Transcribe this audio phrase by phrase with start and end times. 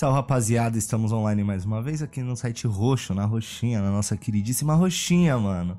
[0.00, 4.16] Salve rapaziada, estamos online mais uma vez aqui no site Roxo, na Roxinha, na nossa
[4.16, 5.78] queridíssima Roxinha, mano.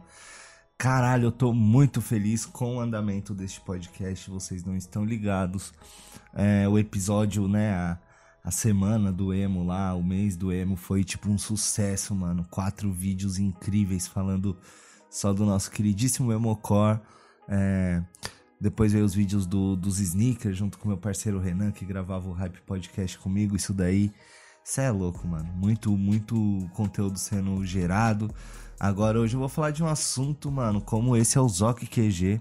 [0.78, 5.74] Caralho, eu tô muito feliz com o andamento deste podcast, vocês não estão ligados.
[6.36, 7.98] É, o episódio, né, a,
[8.44, 12.46] a semana do emo lá, o mês do emo foi tipo um sucesso, mano.
[12.52, 14.56] Quatro vídeos incríveis falando
[15.10, 17.00] só do nosso queridíssimo Emocore.
[17.50, 18.04] É,
[18.62, 22.32] depois veio os vídeos do, dos sneakers junto com meu parceiro Renan, que gravava o
[22.32, 23.56] Hype Podcast comigo.
[23.56, 24.12] Isso daí,
[24.64, 25.52] cê é louco, mano.
[25.56, 28.30] Muito, muito conteúdo sendo gerado.
[28.80, 32.40] Agora, hoje eu vou falar de um assunto, mano, como esse é o Zoc QG,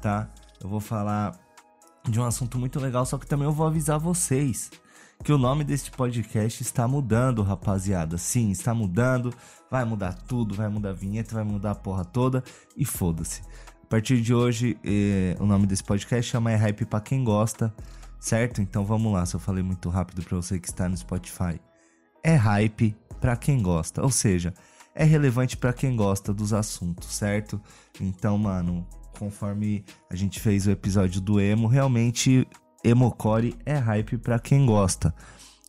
[0.00, 0.32] tá?
[0.62, 1.38] Eu vou falar
[2.08, 4.70] de um assunto muito legal, só que também eu vou avisar vocês
[5.22, 8.16] que o nome deste podcast está mudando, rapaziada.
[8.16, 9.34] Sim, está mudando.
[9.70, 12.42] Vai mudar tudo, vai mudar a vinheta, vai mudar a porra toda
[12.74, 13.42] e foda-se.
[13.90, 17.74] A partir de hoje, eh, o nome desse podcast chama É Hype pra quem gosta,
[18.20, 18.62] certo?
[18.62, 21.60] Então vamos lá, se eu falei muito rápido pra você que está no Spotify.
[22.22, 24.54] É hype pra quem gosta, ou seja,
[24.94, 27.60] é relevante para quem gosta dos assuntos, certo?
[28.00, 28.86] Então, mano,
[29.18, 32.46] conforme a gente fez o episódio do emo, realmente
[32.84, 35.12] Emocore é hype para quem gosta,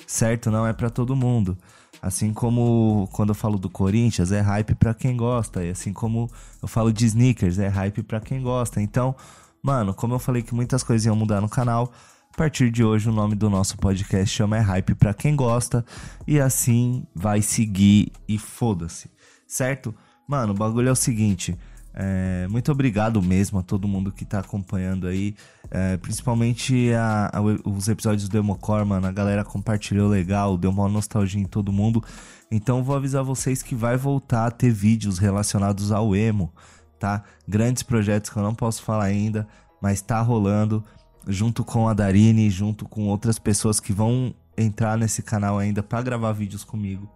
[0.06, 0.52] certo?
[0.52, 1.58] Não é para todo mundo.
[2.02, 5.63] Assim como quando eu falo do Corinthians, é hype para quem gosta.
[5.63, 6.30] E assim como
[6.61, 8.81] eu falo de sneakers, é hype para quem gosta.
[8.81, 9.16] Então,
[9.61, 11.91] mano, como eu falei que muitas coisas iam mudar no canal,
[12.33, 15.85] a partir de hoje o nome do nosso podcast chama É Hype para quem gosta.
[16.25, 19.09] E assim vai seguir e foda-se,
[19.45, 19.94] certo?
[20.27, 21.55] Mano, o bagulho é o seguinte.
[21.94, 25.35] É, muito obrigado mesmo a todo mundo que tá acompanhando aí.
[25.73, 29.08] É, principalmente a, a, os episódios do Democore, mano.
[29.08, 32.03] A galera compartilhou legal, deu uma nostalgia em todo mundo.
[32.52, 36.52] Então vou avisar vocês que vai voltar a ter vídeos relacionados ao emo,
[37.00, 37.23] tá?
[37.47, 39.47] Grandes projetos que eu não posso falar ainda,
[39.81, 40.83] mas tá rolando.
[41.28, 46.02] Junto com a Darine, junto com outras pessoas que vão entrar nesse canal ainda para
[46.02, 47.09] gravar vídeos comigo.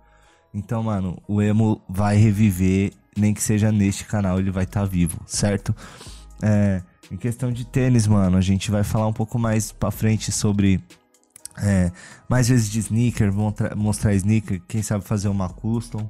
[0.53, 4.85] Então, mano, o emo vai reviver nem que seja neste canal ele vai estar tá
[4.85, 5.75] vivo, certo?
[6.41, 6.81] É,
[7.11, 10.83] em questão de tênis, mano, a gente vai falar um pouco mais pra frente sobre
[11.57, 11.91] é,
[12.27, 13.31] mais vezes de sneaker,
[13.75, 16.09] mostrar sneaker, quem sabe fazer uma custom,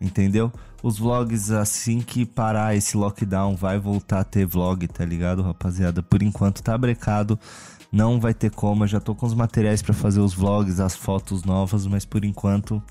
[0.00, 0.52] entendeu?
[0.82, 6.02] Os vlogs, assim que parar esse lockdown, vai voltar a ter vlog, tá ligado, rapaziada?
[6.02, 7.38] Por enquanto tá brecado,
[7.92, 8.84] não vai ter como.
[8.84, 12.24] Eu já tô com os materiais para fazer os vlogs, as fotos novas, mas por
[12.24, 12.82] enquanto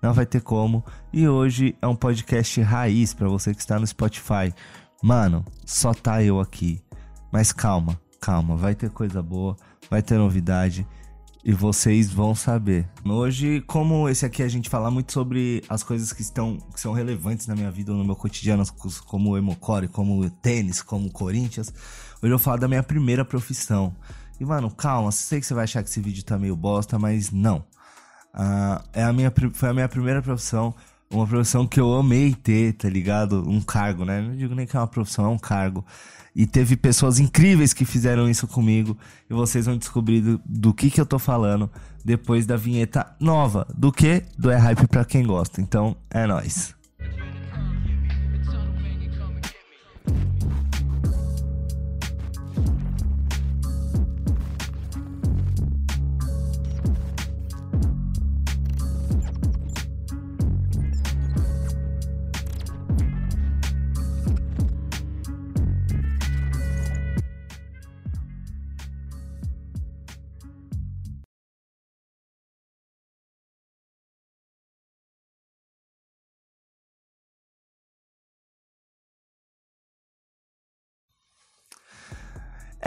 [0.00, 0.84] não vai ter como.
[1.12, 4.54] E hoje é um podcast raiz para você que está no Spotify.
[5.04, 6.80] Mano, só tá eu aqui.
[7.30, 9.54] Mas calma, calma, vai ter coisa boa,
[9.90, 10.86] vai ter novidade
[11.44, 12.88] e vocês vão saber.
[13.04, 16.94] Hoje, como esse aqui a gente fala muito sobre as coisas que estão que são
[16.94, 18.64] relevantes na minha vida, no meu cotidiano,
[19.04, 22.82] como o Emocore, como o tênis, como o Corinthians, hoje eu vou falar da minha
[22.82, 23.94] primeira profissão.
[24.40, 27.30] E mano, calma, sei que você vai achar que esse vídeo tá meio bosta, mas
[27.30, 27.58] não.
[28.34, 30.74] Uh, é a minha, foi a minha primeira profissão.
[31.10, 33.48] Uma profissão que eu amei ter, tá ligado?
[33.48, 34.20] Um cargo, né?
[34.20, 35.84] Não digo nem que é uma profissão, é um cargo.
[36.34, 38.98] E teve pessoas incríveis que fizeram isso comigo.
[39.30, 41.70] E vocês vão descobrir do, do que que eu tô falando
[42.04, 43.66] depois da vinheta nova.
[43.76, 44.24] Do que?
[44.36, 45.60] Do É Hype pra quem gosta.
[45.60, 46.74] Então, é nóis.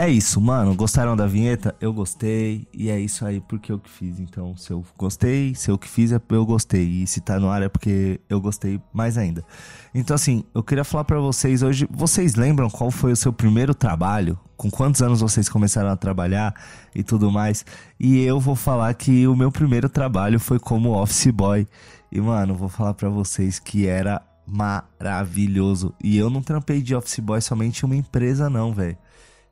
[0.00, 0.76] É isso, mano.
[0.76, 1.74] Gostaram da vinheta?
[1.80, 2.68] Eu gostei.
[2.72, 4.20] E é isso aí porque eu que fiz.
[4.20, 7.02] Então, se eu gostei, se eu que fiz é eu gostei.
[7.02, 9.44] E se tá no ar é porque eu gostei mais ainda.
[9.92, 11.88] Então, assim, eu queria falar para vocês hoje.
[11.90, 14.38] Vocês lembram qual foi o seu primeiro trabalho?
[14.56, 16.54] Com quantos anos vocês começaram a trabalhar
[16.94, 17.66] e tudo mais?
[17.98, 21.66] E eu vou falar que o meu primeiro trabalho foi como office boy.
[22.12, 25.92] E, mano, vou falar para vocês que era maravilhoso.
[26.00, 28.96] E eu não trampei de office boy somente uma empresa, não, velho.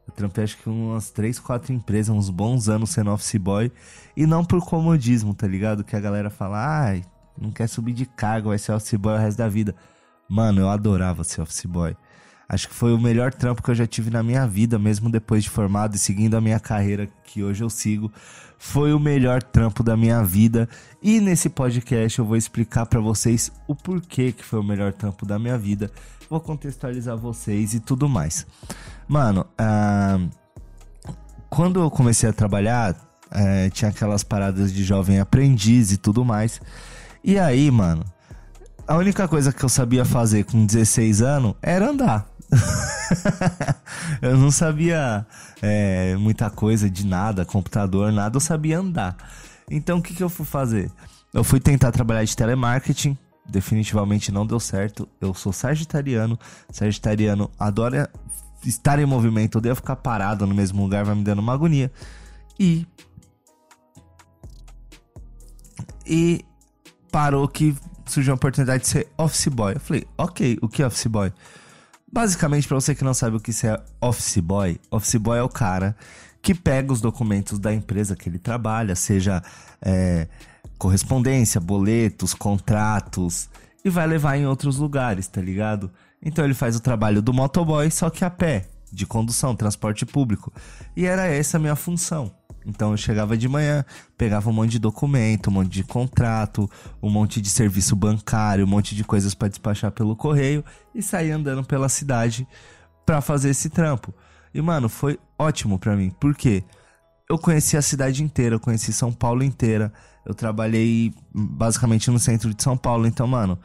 [0.06, 3.72] Eu trampei acho que umas 3, 4 empresas, uns bons anos sendo office boy.
[4.16, 5.82] E não por comodismo, tá ligado?
[5.82, 7.04] Que a galera fala, ai,
[7.36, 9.74] não quer subir de cargo, vai ser office boy o resto da vida.
[10.28, 11.96] Mano, eu adorava ser office boy.
[12.48, 15.42] Acho que foi o melhor trampo que eu já tive na minha vida, mesmo depois
[15.42, 18.12] de formado e seguindo a minha carreira que hoje eu sigo.
[18.58, 20.68] Foi o melhor trampo da minha vida.
[21.02, 25.26] E nesse podcast eu vou explicar para vocês o porquê que foi o melhor trampo
[25.26, 25.90] da minha vida.
[26.30, 28.46] Vou contextualizar vocês e tudo mais.
[29.08, 30.30] Mano, uh,
[31.50, 32.94] quando eu comecei a trabalhar,
[33.28, 36.60] É, tinha aquelas paradas de jovem aprendiz e tudo mais.
[37.24, 38.04] E aí, mano,
[38.86, 42.24] a única coisa que eu sabia fazer com 16 anos era andar.
[44.22, 45.26] eu não sabia
[45.60, 49.16] é, muita coisa de nada, computador, nada, eu sabia andar.
[49.70, 50.90] Então o que, que eu fui fazer?
[51.32, 53.16] Eu fui tentar trabalhar de telemarketing,
[53.48, 55.08] definitivamente não deu certo.
[55.20, 56.38] Eu sou sagitariano,
[56.70, 58.10] sagitariano adora
[58.64, 61.90] estar em movimento, odeia ficar parado no mesmo lugar, vai me dando uma agonia.
[62.58, 62.86] E.
[66.06, 66.44] E
[67.10, 67.76] parou que
[68.06, 69.74] surgiu a oportunidade de ser office boy.
[69.74, 71.32] Eu falei, ok, o que é office boy?
[72.16, 75.42] Basicamente, para você que não sabe o que isso é office boy, office boy é
[75.42, 75.94] o cara
[76.40, 79.42] que pega os documentos da empresa que ele trabalha, seja
[79.82, 80.26] é,
[80.78, 83.50] correspondência, boletos, contratos,
[83.84, 85.90] e vai levar em outros lugares, tá ligado?
[86.22, 90.50] Então ele faz o trabalho do motoboy, só que a pé, de condução, transporte público.
[90.96, 92.32] E era essa a minha função.
[92.66, 93.84] Então eu chegava de manhã,
[94.18, 96.68] pegava um monte de documento, um monte de contrato,
[97.00, 100.64] um monte de serviço bancário, um monte de coisas para despachar pelo correio
[100.94, 102.46] e saía andando pela cidade
[103.04, 104.12] para fazer esse trampo.
[104.52, 106.64] E mano, foi ótimo para mim, porque
[107.30, 109.92] eu conheci a cidade inteira, eu conheci São Paulo inteira.
[110.24, 113.58] Eu trabalhei basicamente no centro de São Paulo, então, mano,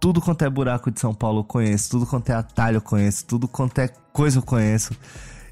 [0.00, 3.26] tudo quanto é buraco de São Paulo eu conheço, tudo quanto é atalho eu conheço,
[3.26, 4.94] tudo quanto é coisa eu conheço.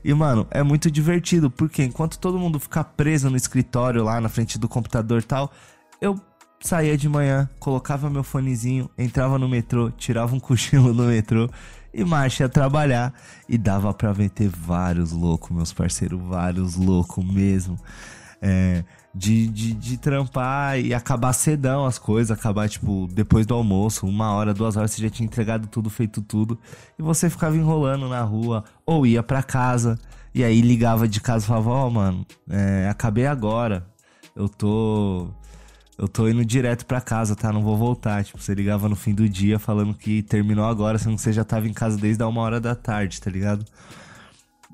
[0.04, 4.28] E, mano, é muito divertido, porque enquanto todo mundo fica preso no escritório lá na
[4.28, 5.50] frente do computador e tal,
[5.98, 6.20] eu
[6.60, 11.48] saía de manhã, colocava meu fonezinho, entrava no metrô, tirava um cochilo no metrô
[11.92, 13.14] e marcha trabalhar.
[13.48, 17.78] E dava pra ver ter vários loucos, meus parceiros, vários loucos mesmo.
[18.42, 18.84] É,
[19.14, 24.32] de, de, de trampar e acabar cedão as coisas, acabar, tipo, depois do almoço, uma
[24.32, 26.58] hora, duas horas, você já tinha entregado tudo, feito tudo,
[26.98, 29.98] e você ficava enrolando na rua, ou ia para casa,
[30.34, 33.86] e aí ligava de casa e falava, ó, oh, mano, é, acabei agora,
[34.34, 35.28] eu tô.
[35.96, 37.52] Eu tô indo direto pra casa, tá?
[37.52, 38.24] Não vou voltar.
[38.24, 41.44] Tipo, você ligava no fim do dia falando que terminou agora, sendo que você já
[41.44, 43.64] tava em casa desde a uma hora da tarde, tá ligado?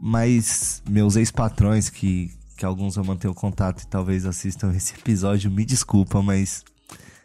[0.01, 5.65] Mas meus ex-patrões que, que alguns eu mantenho contato e talvez assistam esse episódio, me
[5.65, 6.63] desculpa, mas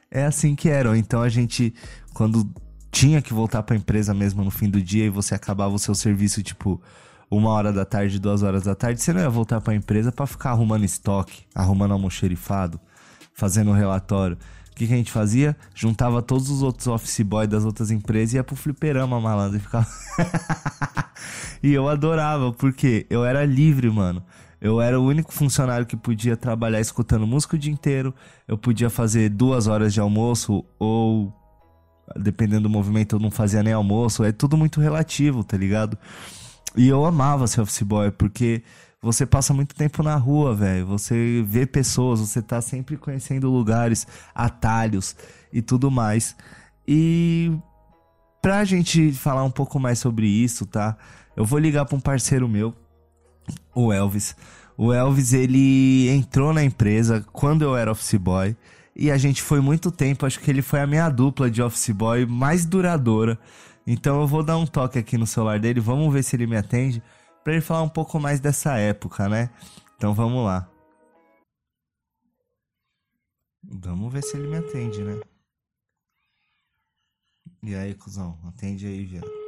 [0.10, 0.98] é assim que era.
[0.98, 1.74] Então a gente,
[2.14, 2.50] quando
[2.90, 5.80] tinha que voltar para a empresa mesmo no fim do dia e você acabava o
[5.80, 6.82] seu serviço, tipo,
[7.30, 10.10] uma hora da tarde, duas horas da tarde, você não ia voltar para a empresa
[10.10, 12.80] para ficar arrumando estoque, arrumando almoxerifado,
[13.34, 14.38] fazendo relatório.
[14.72, 15.54] O que, que, a gente fazia?
[15.74, 19.60] Juntava todos os outros office boy das outras empresas e ia pro fliperama, malandro, e
[19.60, 19.86] ficava...
[21.62, 24.24] e eu adorava, porque eu era livre, mano.
[24.62, 28.14] Eu era o único funcionário que podia trabalhar escutando música o dia inteiro.
[28.48, 31.34] Eu podia fazer duas horas de almoço ou,
[32.16, 34.24] dependendo do movimento, eu não fazia nem almoço.
[34.24, 35.98] É tudo muito relativo, tá ligado?
[36.76, 38.64] E eu amava ser office boy porque
[39.02, 40.88] você passa muito tempo na rua, velho.
[40.88, 45.16] Você vê pessoas, você tá sempre conhecendo lugares, atalhos
[45.54, 46.36] e tudo mais.
[46.88, 47.52] E
[48.42, 50.98] pra gente falar um pouco mais sobre isso, tá?
[51.36, 52.76] Eu vou ligar pra um parceiro meu
[53.74, 54.36] o Elvis.
[54.78, 58.56] O Elvis, ele entrou na empresa quando eu era office boy.
[58.96, 61.90] E a gente foi muito tempo, acho que ele foi a minha dupla de office
[61.90, 63.38] boy mais duradoura.
[63.86, 66.56] Então eu vou dar um toque aqui no celular dele, vamos ver se ele me
[66.56, 67.04] atende,
[67.44, 69.50] para ele falar um pouco mais dessa época, né?
[69.98, 70.70] Então vamos lá.
[73.64, 75.20] Vamos ver se ele me atende, né?
[77.64, 79.45] E aí, cuzão, atende aí, viado.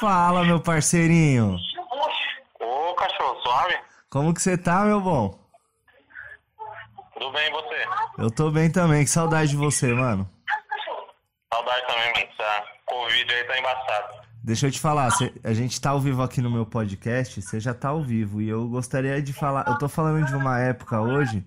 [0.00, 1.58] Fala, meu parceirinho.
[2.58, 3.76] Ô, cachorro, suave?
[4.08, 5.38] Como que você tá, meu bom?
[7.12, 7.86] Tudo bem, e você?
[8.16, 10.26] Eu tô bem também, que saudade de você, mano.
[11.52, 12.28] Saudade também, mano.
[12.32, 14.20] Essa Covid aí tá embaçado.
[14.42, 17.60] Deixa eu te falar, cê, a gente tá ao vivo aqui no meu podcast, você
[17.60, 20.98] já tá ao vivo, e eu gostaria de falar, eu tô falando de uma época
[20.98, 21.44] hoje,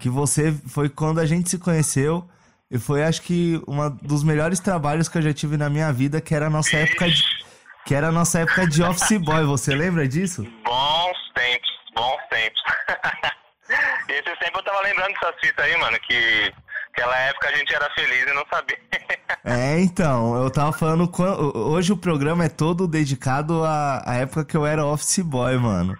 [0.00, 2.24] que você foi quando a gente se conheceu,
[2.70, 6.20] e foi acho que um dos melhores trabalhos que eu já tive na minha vida,
[6.20, 7.41] que era a nossa época de,
[7.84, 10.42] que era a nossa época de office boy, você lembra disso?
[10.64, 12.62] Bons tempos, bons tempos.
[14.08, 16.52] Esse tempo eu tava lembrando dessas fitas aí, mano, que
[16.92, 18.78] aquela época a gente era feliz e não sabia.
[19.44, 21.10] É, então, eu tava falando.
[21.56, 25.98] Hoje o programa é todo dedicado à, à época que eu era office boy, mano.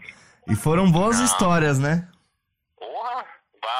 [0.49, 1.25] E foram boas não.
[1.25, 2.07] histórias, né?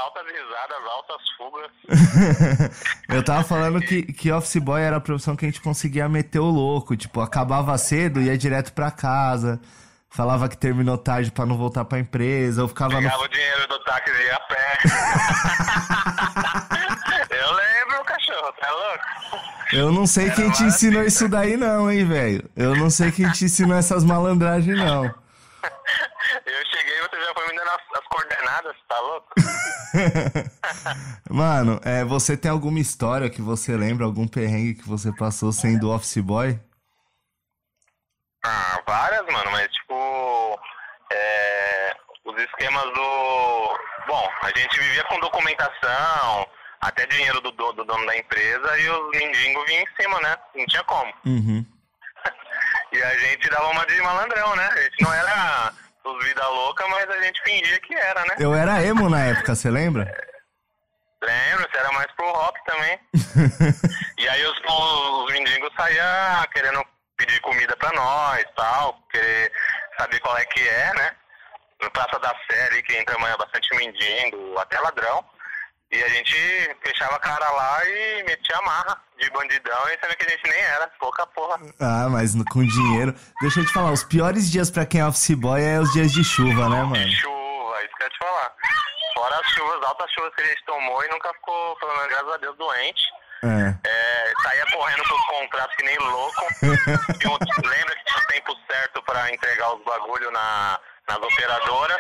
[0.03, 1.71] altas risadas, altas fugas.
[3.09, 6.39] eu tava falando que, que office boy era a profissão que a gente conseguia meter
[6.39, 6.97] o louco.
[6.97, 9.61] Tipo, acabava cedo, ia direto pra casa.
[10.11, 12.63] Falava que terminou tarde pra não voltar pra empresa.
[12.63, 13.25] Eu ficava Pegava no...
[13.25, 14.79] o dinheiro do táxi e ia a pé.
[17.37, 18.53] eu lembro, cachorro.
[18.61, 19.05] Tá louco?
[19.73, 22.51] Eu não sei Era quem te ensinou isso daí não, hein, velho.
[22.55, 25.05] Eu não sei quem te ensinou essas malandragens não.
[25.05, 27.43] Eu cheguei e você já foi
[28.13, 29.29] coordenadas, tá louco?
[31.31, 35.91] Mano, é, você tem alguma história que você lembra, algum perrengue que você passou sendo
[35.91, 36.61] office boy?
[38.45, 40.59] Ah, várias, mano, mas tipo.
[41.13, 43.79] é, os esquemas do.
[44.09, 46.47] Bom, a gente vivia com documentação,
[46.81, 50.37] até dinheiro do, do- do dono da empresa e os mendigos vinham em cima, né?
[50.57, 51.13] Não tinha como.
[51.27, 51.65] Uhum.
[52.95, 54.69] E a gente dava uma de malandrão, né?
[54.71, 55.72] A gente não era
[56.05, 58.37] os vida louca, mas a gente fingia que era, né?
[58.39, 60.05] Eu era emo na época, você lembra?
[61.23, 62.99] Lembro, você era mais pro rock também.
[64.19, 66.85] e aí os, os mendigos saíam querendo
[67.17, 69.53] pedir comida pra nós tal, querer
[69.99, 71.17] saber qual é que é, né?
[71.81, 75.25] No Praça da Sé ali, que entra amanhã bastante mendigo, até ladrão.
[75.93, 80.17] E a gente fechava a cara lá e metia a marra de bandidão e sabia
[80.17, 81.61] que a gente nem era, pouca porra.
[81.79, 83.15] Ah, mas no- com dinheiro.
[83.43, 86.11] Deixa eu te falar, os piores dias pra quem é office boy é os dias
[86.11, 86.97] de chuva, né, mano?
[87.13, 88.53] Chuva, isso que eu ia te falar.
[89.15, 92.33] Fora as chuvas, altas chuvas que a gente tomou e nunca ficou, pelo menos, graças
[92.33, 93.03] a Deus, doente.
[93.45, 93.89] É.
[93.89, 96.47] É, saía correndo pros contratos que nem louco.
[96.63, 101.99] Um- lembra que tinha o tempo certo pra entregar os bagulho na, nas operadoras.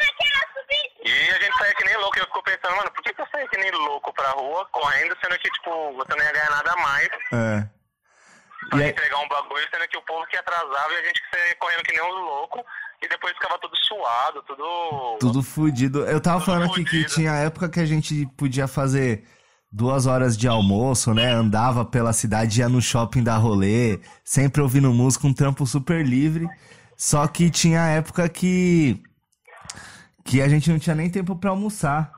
[1.05, 2.17] E a gente saía que nem louco.
[2.19, 4.67] E eu fico pensando, mano, por que, que eu saía que nem louco pra rua,
[4.71, 7.69] correndo, sendo que, tipo, você não ia ganhar nada mais É.
[8.71, 11.21] pra E aí- entregar um bagulho, sendo que o povo que atrasava e a gente
[11.23, 12.63] que saía correndo que nem uns loucos.
[13.03, 15.17] E depois ficava tudo suado, tudo...
[15.19, 16.05] Tudo fudido.
[16.07, 17.15] Eu tava Tudo falando aqui que fudido.
[17.15, 19.25] tinha época que a gente podia fazer
[19.73, 21.33] duas horas de almoço, né?
[21.33, 26.47] Andava pela cidade, ia no shopping dar rolê, sempre ouvindo música, um trampo super livre.
[26.97, 29.03] Só que tinha época que.
[30.25, 32.13] Que a gente não tinha nem tempo pra almoçar.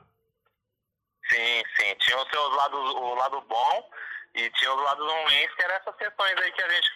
[1.29, 1.95] Sim, sim.
[1.99, 3.89] Tinha os seus lados, o lado bom
[4.35, 6.89] e tinha os lados ruins, que eram essas questões aí que a gente,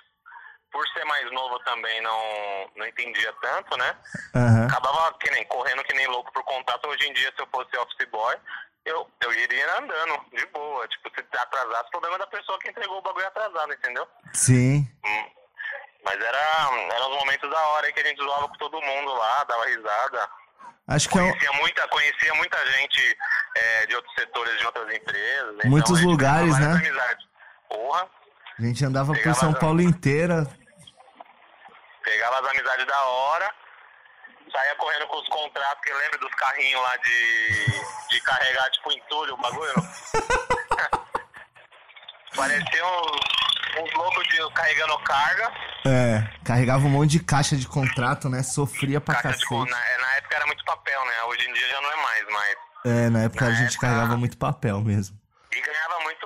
[0.71, 3.95] por ser mais novo também, não, não entendia tanto, né?
[4.35, 4.65] Aham.
[4.67, 6.87] Acabava que nem, correndo que nem louco por contato.
[6.87, 8.35] Hoje em dia, se eu fosse office boy,
[8.85, 10.87] eu, eu iria andando, de boa.
[10.87, 14.07] Tipo, se atrasasse, o problema é da pessoa que entregou o bagulho atrasado, entendeu?
[14.33, 14.87] Sim.
[15.05, 15.29] Hum.
[16.03, 16.39] Mas era,
[16.95, 20.29] eram os momentos da hora que a gente zoava com todo mundo lá, dava risada.
[20.89, 23.17] Acho que é Conhecia muita, conhecia muita gente
[23.55, 25.55] é, de outros setores, de outras empresas.
[25.57, 26.81] então Muitos gente lugares, né?
[27.69, 28.09] Porra,
[28.57, 30.47] a gente andava por São as- Paulo inteira.
[32.03, 33.53] pegava as amizades da hora,
[34.51, 37.65] saía correndo com os contratos, que lembra dos carrinhos lá de,
[38.09, 39.73] de carregar, tipo, entulho, o bagulho.
[42.35, 43.11] Parecia uns,
[43.81, 45.51] uns loucos de, carregando carga.
[45.85, 48.43] É, carregava um monte de caixa de contrato, né?
[48.43, 49.71] Sofria pra Caixa de, cacete.
[49.71, 51.23] na, na época era muito papel, né?
[51.27, 52.55] Hoje em dia já não é mais, mas...
[52.85, 55.17] É, na época a Na gente época- carregava muito papel mesmo.
[55.51, 56.25] E ganhava muito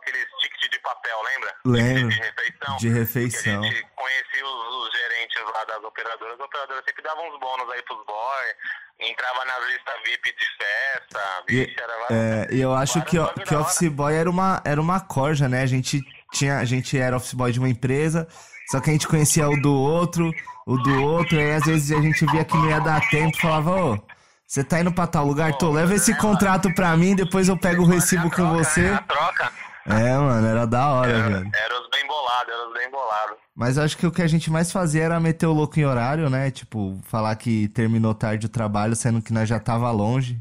[0.00, 1.54] aqueles tickets de papel, lembra?
[1.64, 2.08] Lembro.
[2.10, 2.76] De refeição.
[2.78, 3.60] De refeição.
[3.62, 6.34] Que a gente conhecia os, os gerentes lá das operadoras.
[6.34, 8.54] As operadoras sempre davam uns bônus aí pros boys.
[9.00, 11.44] Entrava nas listas VIP de festa.
[11.48, 15.48] E, era é, e eu acho que, que office boy era uma, era uma corja,
[15.48, 15.62] né?
[15.62, 16.00] A gente,
[16.32, 18.28] tinha, a gente era office boy de uma empresa,
[18.70, 20.30] só que a gente conhecia o do outro,
[20.66, 23.36] o do outro, e aí às vezes a gente via que não ia dar tempo
[23.36, 23.98] e falava, ô,
[24.46, 25.56] você tá indo pra tal lugar?
[25.58, 28.96] Tô, leva esse contrato pra mim, depois eu pego o recibo com você.
[29.08, 29.52] troca.
[29.86, 31.50] É, mano, era da hora, Era, velho.
[31.54, 33.36] era os bem bolados, era os bem bolados.
[33.54, 36.30] Mas acho que o que a gente mais fazia era meter o louco em horário,
[36.30, 36.50] né?
[36.50, 40.40] Tipo, falar que terminou tarde o trabalho, sendo que nós já tava longe.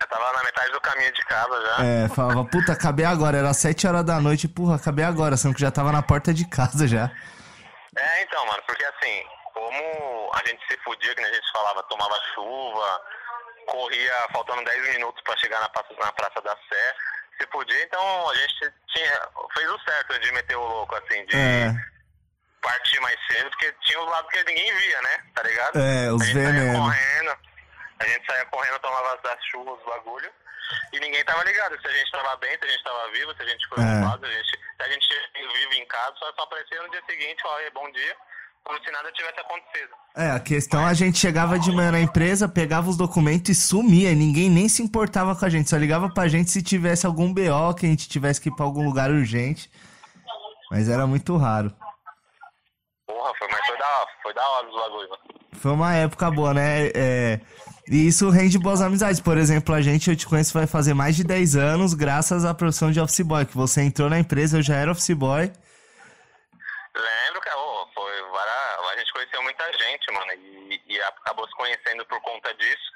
[0.00, 1.84] Eu tava na metade do caminho de casa já.
[1.84, 5.60] É, falava, puta, acabei agora, era 7 horas da noite, porra, acabei agora, sendo que
[5.60, 7.10] já tava na porta de casa já.
[7.96, 9.22] É, então, mano, porque assim,
[9.54, 13.00] como a gente se fudia, que a gente falava, tomava chuva,
[13.68, 16.94] corria faltando 10 minutos pra chegar na praça, na praça da Sé,
[17.40, 21.36] se podia, então a gente tinha, fez o certo de meter o louco, assim, de
[21.36, 21.72] É,
[22.60, 25.78] partir mais cedo, porque tinha os lados que ninguém via, né, tá ligado?
[25.78, 26.78] é, os venenos.
[26.80, 27.36] correndo,
[28.00, 30.30] a gente saía correndo, tomava as chuvas, os bagulho,
[30.92, 33.42] e ninguém tava ligado se a gente tava bem, se a gente tava vivo, se
[33.42, 34.00] a gente foi É.
[34.00, 37.42] roubado, se a gente, se a gente em casa, só, só aparecia no dia seguinte,
[37.62, 38.16] "Ei, bom dia,
[38.64, 39.90] como se nada tivesse acontecido.
[40.16, 44.10] É, a questão, a gente chegava de manhã na empresa, pegava os documentos e sumia,
[44.10, 47.32] e ninguém nem se importava com a gente, só ligava pra gente se tivesse algum
[47.32, 49.70] BO, que a gente tivesse que ir pra algum lugar urgente.
[50.70, 51.70] Mas era muito raro.
[53.06, 55.22] Porra, foi, mas foi da, foi da hora os bagulho, mano.
[55.52, 56.86] Foi uma época boa, né?
[56.94, 57.40] É,
[57.86, 59.20] E isso rende boas amizades.
[59.20, 62.54] Por exemplo, a gente, eu te conheço, vai fazer mais de 10 anos graças à
[62.54, 63.44] profissão de office boy.
[63.44, 65.52] Que você entrou na empresa, eu já era office boy.
[66.96, 71.54] Lembro que ô, foi vara- a gente conheceu muita gente, mano, e, e acabou se
[71.56, 72.94] conhecendo por conta disso.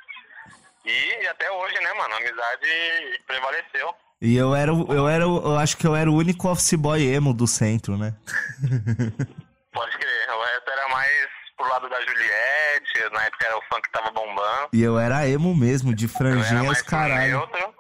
[0.85, 3.95] E, até hoje, né, mano, a amizade prevaleceu.
[4.23, 7.35] E eu era, eu era, eu acho que eu era o único office boy emo
[7.35, 8.15] do centro, né?
[9.73, 10.31] Pode crer.
[10.31, 14.11] O resto era mais pro lado da Juliette, na época era o funk que tava
[14.11, 14.69] bombando.
[14.73, 17.39] E eu era emo mesmo, de Eu franjinha os caralho.
[17.39, 17.75] neutro.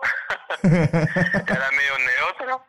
[1.54, 2.60] era meio neutro.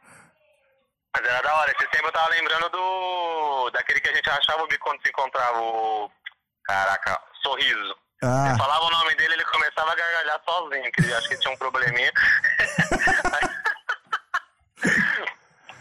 [1.15, 1.71] Mas era da hora.
[1.71, 3.69] Esse tempo eu tava lembrando do.
[3.71, 6.09] daquele que a gente achava o bico quando se encontrava o.
[6.63, 7.95] Caraca, sorriso.
[8.21, 11.37] Ah, Você falava o nome dele, ele começava a gargalhar sozinho, que ele acho que
[11.39, 12.11] tinha um probleminha.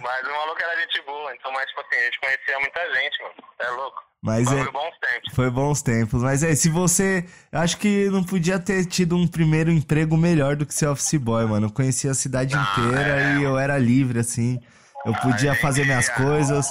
[0.01, 3.23] Mas o maluco era gente boa, então, mas tipo assim, a gente conhecia muita gente,
[3.23, 3.35] mano.
[3.59, 4.03] É louco.
[4.23, 5.35] Mas Foi é, bons tempos.
[5.35, 6.23] foi bons tempos.
[6.23, 7.25] Mas é, se você.
[7.53, 11.47] Acho que não podia ter tido um primeiro emprego melhor do que ser office boy,
[11.47, 11.67] mano.
[11.67, 13.37] Eu conhecia a cidade Ah, inteira é.
[13.39, 14.59] e eu era livre, assim.
[15.07, 16.67] Eu podia gente, fazer minhas coisas.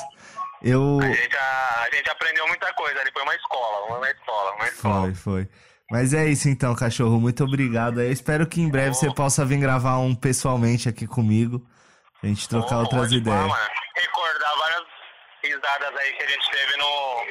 [0.61, 0.99] Eu.
[1.01, 4.67] A gente, a, a gente aprendeu muita coisa ali, foi uma escola, uma escola, uma
[4.67, 5.01] escola.
[5.01, 5.49] Foi, foi.
[5.89, 7.17] Mas é isso então, cachorro.
[7.19, 8.01] Muito obrigado.
[8.01, 11.65] Eu espero que em breve você possa vir gravar um pessoalmente aqui comigo.
[12.21, 13.39] A gente trocar Pô, outras ideias.
[13.47, 13.55] mano.
[15.47, 17.25] Risadas aí que a gente teve no,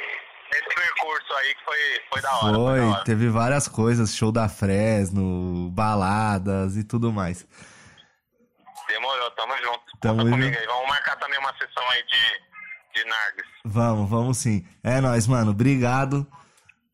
[0.52, 1.78] nesse percurso aí que foi,
[2.12, 2.54] foi da hora.
[2.54, 3.04] Foi, da hora.
[3.04, 7.46] teve várias coisas, show da Fresno, baladas e tudo mais.
[8.88, 9.99] Demorou, tamo junto.
[10.00, 10.58] Tamo Conta comigo junto.
[10.58, 10.66] aí.
[10.66, 13.46] Vamos marcar também uma sessão aí de, de Nargis.
[13.64, 14.66] Vamos, vamos sim.
[14.82, 15.50] É nóis, mano.
[15.50, 16.26] Obrigado.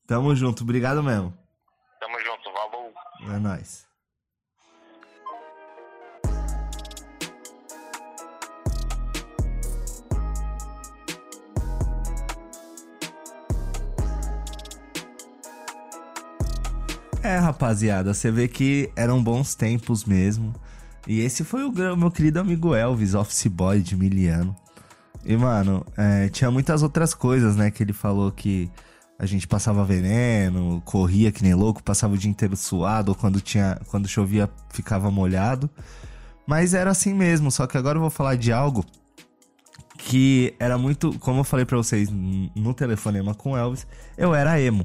[0.06, 0.62] Tamo junto.
[0.62, 1.36] Obrigado mesmo.
[2.00, 2.92] Tamo junto, valeu.
[3.34, 3.86] É nóis.
[17.22, 20.52] É, rapaziada, você vê que eram bons tempos mesmo.
[21.06, 24.56] E esse foi o meu querido amigo Elvis, office boy de Miliano.
[25.24, 27.70] E, mano, é, tinha muitas outras coisas, né?
[27.70, 28.68] Que ele falou que
[29.20, 33.40] a gente passava veneno, corria que nem louco, passava o dia inteiro suado, ou quando,
[33.40, 35.70] tinha, quando chovia ficava molhado.
[36.44, 38.84] Mas era assim mesmo, só que agora eu vou falar de algo
[39.96, 43.86] que era muito, como eu falei pra vocês no telefonema com o Elvis,
[44.18, 44.84] eu era emo.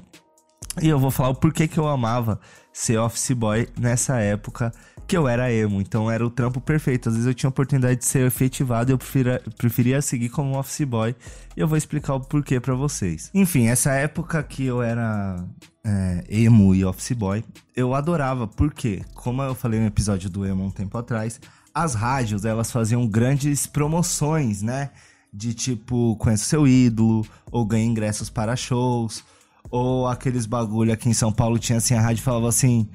[0.82, 2.40] E eu vou falar o porquê que eu amava
[2.72, 4.72] ser office boy nessa época
[5.08, 5.82] que eu era emo.
[5.82, 7.10] Então era o trampo perfeito.
[7.10, 10.58] Às vezes eu tinha a oportunidade de ser efetivado e eu prefira- preferia seguir como
[10.60, 11.16] office boy.
[11.56, 13.32] E eu vou explicar o porquê pra vocês.
[13.34, 15.44] Enfim, essa época que eu era
[15.84, 17.44] é, emo e office boy,
[17.76, 18.48] eu adorava.
[18.48, 21.40] Porque, como eu falei no episódio do emo um tempo atrás,
[21.74, 24.92] as rádios elas faziam grandes promoções, né?
[25.34, 29.24] De tipo, conheça seu ídolo, ou ganha ingressos para shows,
[29.70, 32.90] ou aqueles bagulho aqui em São Paulo tinha assim, a rádio falava assim: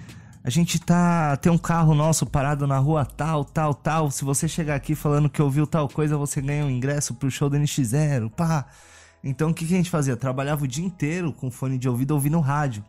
[0.45, 1.37] a gente tá.
[1.37, 4.11] Tem um carro nosso parado na rua tal, tal, tal.
[4.11, 7.49] Se você chegar aqui falando que ouviu tal coisa, você ganha um ingresso pro show
[7.49, 8.67] do NX0, pá.
[9.23, 10.17] Então o que, que a gente fazia?
[10.17, 12.85] Trabalhava o dia inteiro com fone de ouvido ouvindo rádio.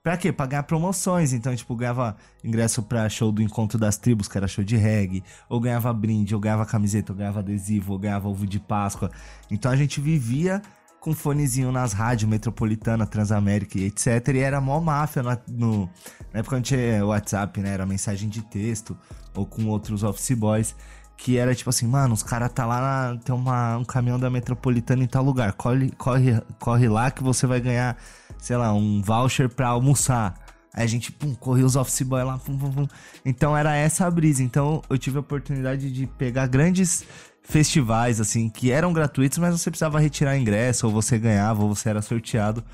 [0.00, 0.32] Pra quê?
[0.32, 1.32] Pra ganhar promoções.
[1.32, 5.22] Então, tipo, ganhava ingresso pra show do Encontro das Tribos, que era show de reggae.
[5.48, 9.10] Ou ganhava brinde, ou ganhava camiseta, ou ganhava adesivo, ou ganhava ovo de Páscoa.
[9.50, 10.60] Então a gente vivia
[11.02, 14.06] com fonezinho nas rádios metropolitana, Transamérica e etc.
[14.34, 15.90] E era mó máfia na, no,
[16.32, 17.70] na época não tinha WhatsApp, né?
[17.70, 18.96] Era mensagem de texto,
[19.34, 20.76] ou com outros office boys.
[21.16, 22.80] Que era tipo assim, mano, os caras tá lá,
[23.14, 25.52] na- tem uma, um caminhão da metropolitana em tal lugar.
[25.54, 27.96] Corre, corre, corre lá que você vai ganhar,
[28.38, 30.34] sei lá, um voucher pra almoçar.
[30.72, 32.86] Aí a gente, pum, corria os office boy lá, pum, pum, pum.
[33.24, 34.42] Então era essa a brisa.
[34.42, 37.04] Então eu tive a oportunidade de pegar grandes
[37.42, 41.88] festivais, assim, que eram gratuitos, mas você precisava retirar ingresso, ou você ganhava, ou você
[41.88, 42.64] era sorteado.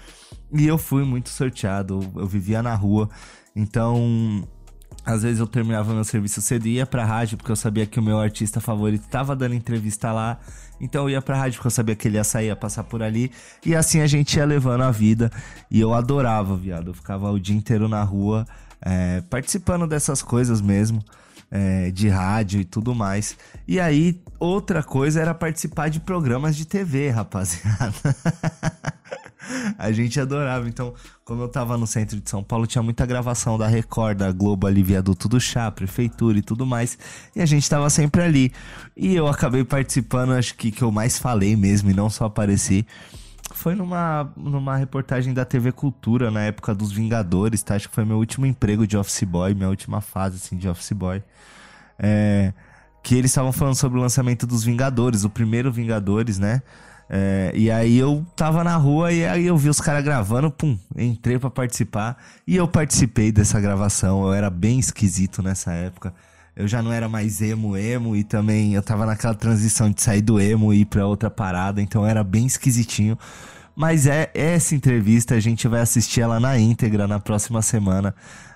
[0.52, 3.08] E eu fui muito sorteado, eu vivia na rua.
[3.56, 4.46] Então,
[5.04, 7.98] às vezes eu terminava meu serviço cedo e ia pra rádio, porque eu sabia que
[7.98, 10.38] o meu artista favorito tava dando entrevista lá.
[10.80, 13.02] Então eu ia pra rádio, porque eu sabia que ele ia sair, ia passar por
[13.02, 13.32] ali.
[13.64, 15.30] E assim a gente ia levando a vida.
[15.70, 16.90] E eu adorava, viado.
[16.90, 18.46] Eu ficava o dia inteiro na rua,
[18.82, 21.02] é, participando dessas coisas mesmo.
[21.50, 23.36] É, de rádio e tudo mais.
[23.66, 27.94] E aí, outra coisa era participar de programas de TV, rapaziada.
[29.78, 30.68] A gente adorava.
[30.68, 30.92] Então,
[31.24, 34.66] como eu tava no centro de São Paulo, tinha muita gravação da Record, da Globo
[34.66, 36.98] ali, Viaduto do Chá, Prefeitura e tudo mais.
[37.34, 38.52] E a gente tava sempre ali.
[38.96, 42.86] E eu acabei participando, acho que que eu mais falei mesmo e não só apareci.
[43.52, 47.74] Foi numa, numa reportagem da TV Cultura, na época dos Vingadores, tá?
[47.74, 50.92] Acho que foi meu último emprego de office boy, minha última fase, assim, de office
[50.92, 51.22] boy.
[51.98, 52.52] É,
[53.02, 56.62] que eles estavam falando sobre o lançamento dos Vingadores, o primeiro Vingadores, né?
[57.10, 60.78] É, e aí eu tava na rua e aí eu vi os caras gravando, pum,
[60.94, 64.26] entrei pra participar e eu participei dessa gravação.
[64.26, 66.12] Eu era bem esquisito nessa época.
[66.58, 70.20] Eu já não era mais emo, emo e também eu tava naquela transição de sair
[70.20, 73.16] do emo e ir pra outra parada, então era bem esquisitinho.
[73.76, 78.12] Mas é essa entrevista, a gente vai assistir ela na íntegra na próxima semana.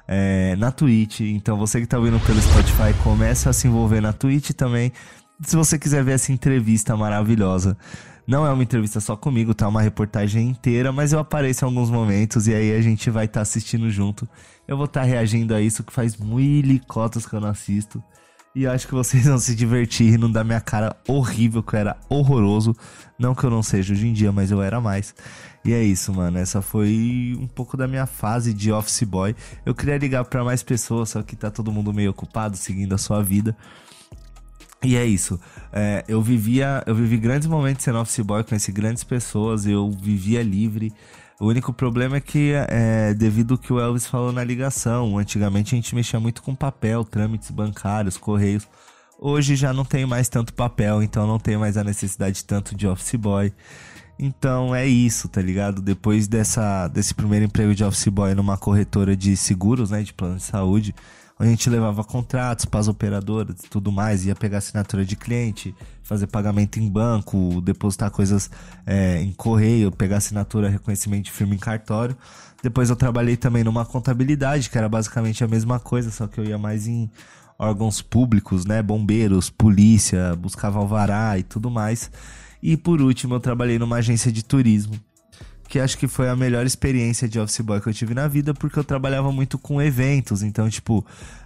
[0.09, 4.13] É, na Twitch, então você que tá ouvindo pelo Spotify, começa a se envolver na
[4.13, 4.91] Twitch também.
[5.41, 7.77] Se você quiser ver essa entrevista maravilhosa,
[8.27, 9.67] não é uma entrevista só comigo, tá?
[9.69, 13.41] Uma reportagem inteira, mas eu apareço em alguns momentos e aí a gente vai estar
[13.41, 14.29] tá assistindo junto.
[14.67, 18.03] Eu vou estar tá reagindo a isso, que faz mil cotas que eu não assisto.
[18.55, 21.97] E acho que vocês vão se divertir rindo da minha cara horrível, que eu era
[22.09, 22.77] horroroso.
[23.19, 25.15] Não que eu não seja hoje em dia, mas eu era mais.
[25.65, 26.39] E é isso, mano.
[26.39, 29.35] Essa foi um pouco da minha fase de office boy.
[29.65, 32.99] Eu queria ligar para mais pessoas, só que tá todo mundo meio ocupado, seguindo a
[32.99, 33.57] sua vida.
[34.83, 35.39] E é isso.
[35.73, 40.43] É, eu vivia, eu vivi grandes momentos sendo office boy, conheci grandes pessoas, eu vivia
[40.43, 40.93] livre.
[41.41, 45.75] O único problema é que, é, devido ao que o Elvis falou na ligação, antigamente
[45.75, 48.67] a gente mexia muito com papel, trâmites bancários, correios.
[49.19, 52.87] Hoje já não tem mais tanto papel, então não tem mais a necessidade tanto de
[52.87, 53.53] office boy.
[54.19, 55.81] Então é isso, tá ligado?
[55.81, 60.37] Depois dessa, desse primeiro emprego de office boy numa corretora de seguros, né, de plano
[60.37, 60.95] de saúde,
[61.43, 65.75] a gente levava contratos para as operadoras e tudo mais, ia pegar assinatura de cliente,
[66.01, 68.49] fazer pagamento em banco, depositar coisas
[68.87, 72.17] é, em correio, pegar assinatura, reconhecimento de firma em cartório.
[72.63, 76.45] Depois eu trabalhei também numa contabilidade, que era basicamente a mesma coisa, só que eu
[76.45, 77.11] ia mais em
[77.59, 78.81] órgãos públicos, né?
[78.81, 82.09] Bombeiros, polícia, buscava alvará e tudo mais.
[82.63, 84.95] E por último, eu trabalhei numa agência de turismo
[85.73, 88.53] que acho que foi a melhor experiência de office boy que eu tive na vida,
[88.53, 90.43] porque eu trabalhava muito com eventos.
[90.43, 91.03] Então, tipo,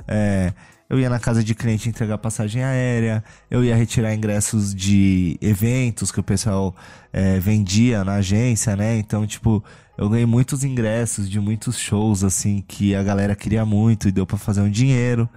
[0.09, 0.53] é,
[0.91, 6.11] eu ia na casa de cliente entregar passagem aérea, eu ia retirar ingressos de eventos
[6.11, 6.75] que o pessoal
[7.13, 8.97] é, vendia na agência, né?
[8.97, 9.63] Então, tipo,
[9.97, 14.27] eu ganhei muitos ingressos de muitos shows, assim, que a galera queria muito e deu
[14.27, 15.31] para fazer um dinheiro.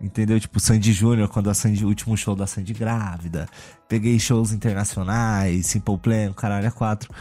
[0.00, 0.38] Entendeu?
[0.38, 3.48] Tipo, Sandy Júnior, quando a Sandy, o último show da Sandy grávida.
[3.88, 7.12] Peguei shows internacionais, Simple Plan, caralho, a quatro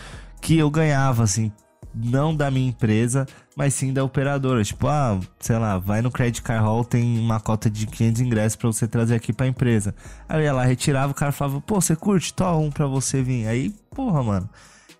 [0.41, 1.51] que eu ganhava, assim,
[1.93, 4.63] não da minha empresa, mas sim da operadora.
[4.63, 8.55] Tipo, ah, sei lá, vai no Credit Card Hall, tem uma cota de 500 ingressos
[8.55, 9.95] para você trazer aqui pra empresa.
[10.29, 12.33] Aí lá, retirava, o cara falava, pô, você curte?
[12.33, 13.47] Tó um pra você vir.
[13.47, 14.49] Aí, porra, mano.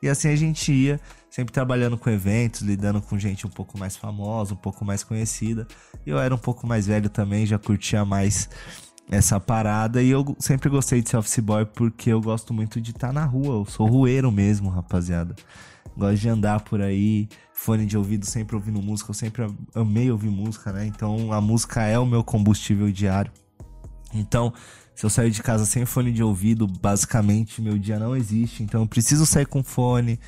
[0.01, 3.95] E assim a gente ia, sempre trabalhando com eventos, lidando com gente um pouco mais
[3.95, 5.67] famosa, um pouco mais conhecida.
[6.05, 8.49] Eu era um pouco mais velho também, já curtia mais
[9.09, 12.91] essa parada e eu sempre gostei de ser office boy porque eu gosto muito de
[12.91, 15.35] estar tá na rua, eu sou rueiro mesmo, rapaziada.
[15.95, 20.29] Gosto de andar por aí, fone de ouvido, sempre ouvindo música, eu sempre amei ouvir
[20.29, 20.85] música, né?
[20.85, 23.31] Então a música é o meu combustível diário.
[24.13, 24.53] Então,
[24.93, 28.61] se eu sair de casa sem fone de ouvido, basicamente meu dia não existe.
[28.61, 30.19] Então eu preciso sair com fone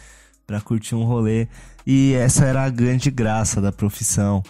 [0.47, 1.47] para curtir um rolê.
[1.85, 4.43] E essa era a grande graça da profissão.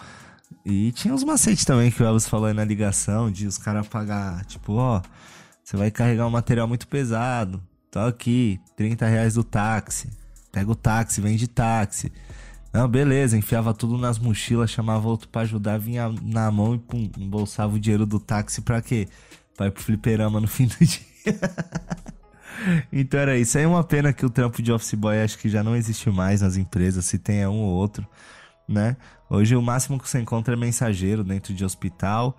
[0.64, 3.88] E tinha uns macetes também que o Elvis falou aí na ligação, de os caras
[3.88, 5.00] pagar, tipo, ó,
[5.64, 10.10] você vai carregar um material muito pesado, tá aqui, 30 reais do táxi.
[10.52, 12.12] Pega o táxi, vem de táxi.
[12.72, 17.10] Não, beleza, enfiava tudo nas mochilas, chamava outro pra ajudar, vinha na mão e pum,
[17.18, 19.08] embolsava o dinheiro do táxi pra quê?
[19.56, 21.00] Pra ir pro fliperama no fim do dia.
[22.92, 23.58] então era isso.
[23.58, 26.42] É uma pena que o trampo de office boy acho que já não existe mais
[26.42, 28.06] nas empresas, se tem é um ou outro
[28.70, 28.96] né?
[29.28, 32.36] Hoje o máximo que você encontra é mensageiro dentro de hospital,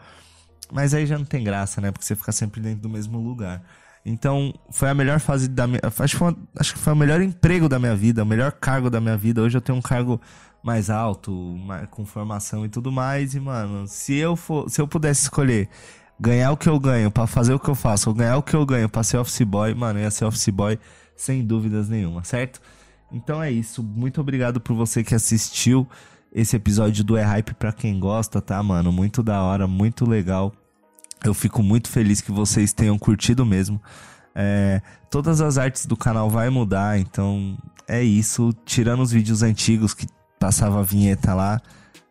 [0.71, 1.91] mas aí já não tem graça, né?
[1.91, 3.61] Porque você fica sempre dentro do mesmo lugar.
[4.05, 5.81] Então, foi a melhor fase da minha.
[5.83, 8.89] Acho que, foi, acho que foi o melhor emprego da minha vida, o melhor cargo
[8.89, 9.41] da minha vida.
[9.41, 10.19] Hoje eu tenho um cargo
[10.63, 11.55] mais alto,
[11.91, 13.35] com formação e tudo mais.
[13.35, 15.69] E, mano, se eu for, se eu pudesse escolher
[16.19, 18.55] ganhar o que eu ganho para fazer o que eu faço, ou ganhar o que
[18.55, 20.79] eu ganho para ser office boy, mano, eu ia ser office boy
[21.15, 22.61] sem dúvidas nenhuma, certo?
[23.11, 23.83] Então é isso.
[23.83, 25.87] Muito obrigado por você que assistiu
[26.33, 28.91] esse episódio do É Hype pra quem gosta, tá, mano?
[28.91, 30.53] Muito da hora, muito legal.
[31.23, 33.81] Eu fico muito feliz que vocês tenham curtido mesmo.
[34.33, 38.53] É, todas as artes do canal vai mudar, então é isso.
[38.65, 40.07] Tirando os vídeos antigos que
[40.39, 41.61] passava a vinheta lá,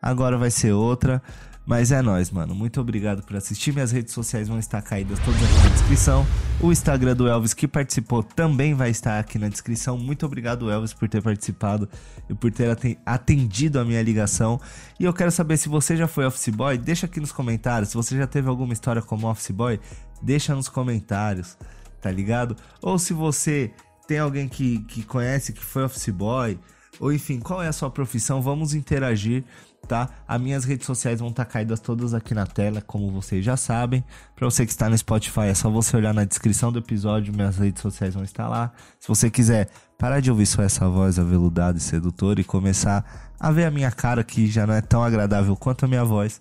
[0.00, 1.22] agora vai ser outra.
[1.70, 2.52] Mas é nóis, mano.
[2.52, 3.72] Muito obrigado por assistir.
[3.72, 6.26] Minhas redes sociais vão estar caídas todas aqui na descrição.
[6.60, 9.96] O Instagram do Elvis que participou também vai estar aqui na descrição.
[9.96, 11.88] Muito obrigado, Elvis, por ter participado
[12.28, 14.60] e por ter atendido a minha ligação.
[14.98, 16.76] E eu quero saber se você já foi office boy.
[16.76, 17.90] Deixa aqui nos comentários.
[17.90, 19.78] Se você já teve alguma história como office boy,
[20.20, 21.56] deixa nos comentários,
[22.00, 22.56] tá ligado?
[22.82, 23.70] Ou se você
[24.08, 26.58] tem alguém que, que conhece que foi office boy,
[27.00, 29.44] ou enfim, qual é a sua profissão, vamos interagir
[29.86, 30.08] tá?
[30.26, 33.56] As minhas redes sociais vão estar tá caídas todas aqui na tela, como vocês já
[33.56, 34.04] sabem.
[34.34, 37.58] Para você que está no Spotify, é só você olhar na descrição do episódio, minhas
[37.58, 38.72] redes sociais vão estar lá.
[38.98, 43.50] Se você quiser parar de ouvir só essa voz aveludada e sedutora e começar a
[43.50, 46.40] ver a minha cara que já não é tão agradável quanto a minha voz.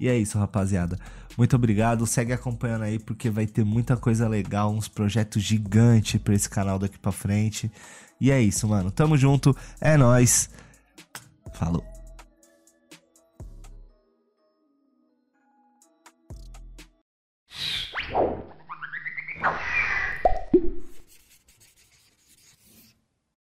[0.00, 0.98] E é isso, rapaziada.
[1.36, 2.06] Muito obrigado.
[2.06, 6.78] Segue acompanhando aí porque vai ter muita coisa legal, uns projetos gigantes para esse canal
[6.78, 7.70] daqui para frente.
[8.20, 8.90] E é isso, mano.
[8.90, 9.56] Tamo junto.
[9.80, 10.50] É nóis.
[11.52, 11.84] Falou.